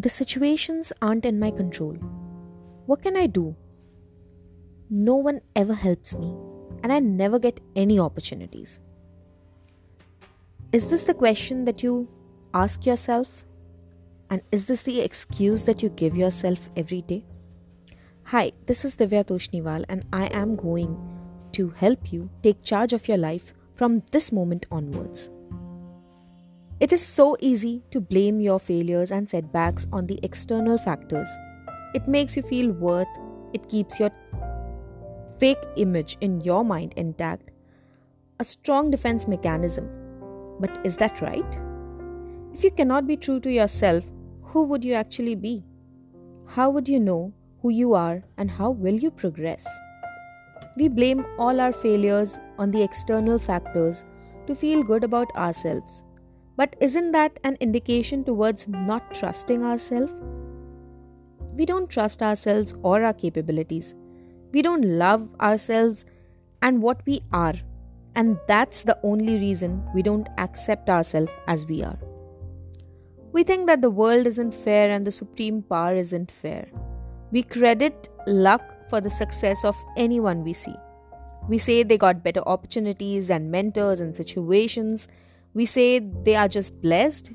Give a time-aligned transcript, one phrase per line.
[0.00, 1.92] The situations aren't in my control.
[2.86, 3.54] What can I do?
[4.88, 6.34] No one ever helps me,
[6.82, 8.80] and I never get any opportunities.
[10.72, 12.08] Is this the question that you
[12.54, 13.44] ask yourself?
[14.30, 17.26] And is this the excuse that you give yourself every day?
[18.22, 20.96] Hi, this is Divya Toshniwal, and I am going
[21.52, 25.28] to help you take charge of your life from this moment onwards.
[26.80, 31.28] It is so easy to blame your failures and setbacks on the external factors.
[31.92, 33.06] It makes you feel worth,
[33.52, 34.10] it keeps your
[35.38, 37.50] fake image in your mind intact,
[38.38, 39.90] a strong defense mechanism.
[40.58, 41.58] But is that right?
[42.54, 44.02] If you cannot be true to yourself,
[44.42, 45.62] who would you actually be?
[46.46, 49.66] How would you know who you are and how will you progress?
[50.78, 54.02] We blame all our failures on the external factors
[54.46, 56.04] to feel good about ourselves
[56.56, 60.12] but isn't that an indication towards not trusting ourselves?
[61.54, 63.94] We don't trust ourselves or our capabilities.
[64.52, 66.04] We don't love ourselves
[66.62, 67.54] and what we are.
[68.14, 71.98] And that's the only reason we don't accept ourselves as we are.
[73.32, 76.66] We think that the world isn't fair and the supreme power isn't fair.
[77.30, 80.74] We credit luck for the success of anyone we see.
[81.48, 85.06] We say they got better opportunities and mentors and situations
[85.54, 87.32] we say they are just blessed.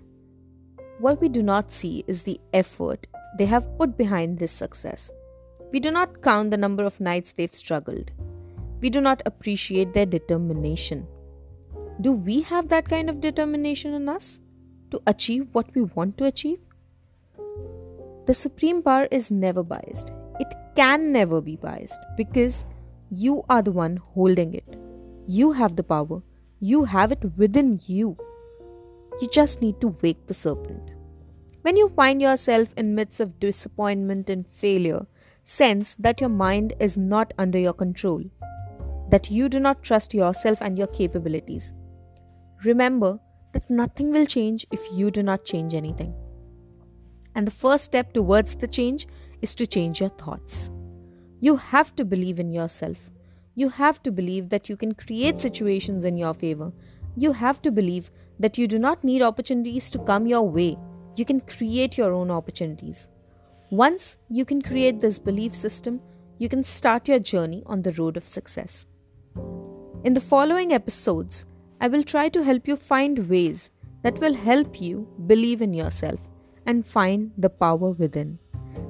[1.00, 5.12] What we do not see is the effort they have put behind this success.
[5.74, 8.12] We do not count the number of nights they've struggled.
[8.80, 11.08] We do not appreciate their determination.
[12.00, 14.40] Do we have that kind of determination in us
[14.92, 16.60] to achieve what we want to achieve?
[18.26, 20.12] The supreme power is never biased.
[20.40, 22.64] It can never be biased because
[23.10, 24.78] you are the one holding it.
[25.28, 26.22] You have the power
[26.66, 28.18] you have it within you.
[29.22, 30.94] You just need to wake the serpent.
[31.62, 35.06] When you find yourself in midst of disappointment and failure,
[35.44, 38.24] sense that your mind is not under your control,
[39.10, 41.72] that you do not trust yourself and your capabilities.
[42.64, 43.20] Remember
[43.54, 46.16] that nothing will change if you do not change anything.
[47.36, 49.08] And the first step towards the change
[49.44, 50.72] is to change your thoughts.
[51.42, 52.98] You have to believe in yourself.
[53.58, 56.74] You have to believe that you can create situations in your favor.
[57.16, 60.78] You have to believe that you do not need opportunities to come your way.
[61.16, 63.08] You can create your own opportunities.
[63.72, 66.02] Once you can create this belief system,
[66.38, 68.86] you can start your journey on the road of success.
[70.04, 71.46] In the following episodes,
[71.80, 73.70] I will try to help you find ways
[74.04, 76.20] that will help you believe in yourself
[76.66, 78.38] and find the power within.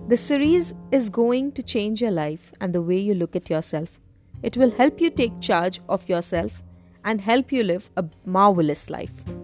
[0.08, 4.00] The series is going to change your life and the way you look at yourself.
[4.46, 6.62] It will help you take charge of yourself
[7.04, 9.35] and help you live a marvelous life.